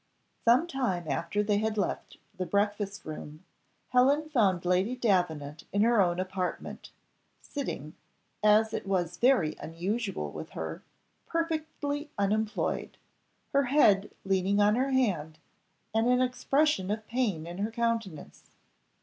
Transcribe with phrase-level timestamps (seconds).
[0.45, 3.45] Some time after they had left the breakfast room,
[3.89, 6.89] Helen found Lady Davenant in her own apartment,
[7.39, 7.93] sitting,
[8.43, 10.81] as it was very unusual with her,
[11.27, 12.97] perfectly unemployed
[13.53, 15.37] her head leaning on her hand,
[15.93, 18.49] and an expression of pain in her countenance.